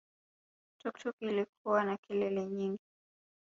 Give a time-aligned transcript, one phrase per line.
[0.81, 2.79] Tuktuk ilikuwa na kelele nyingi